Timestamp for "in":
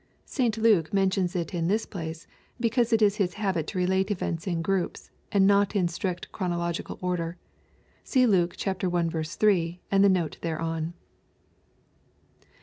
1.53-1.67, 4.47-4.63, 5.75-5.87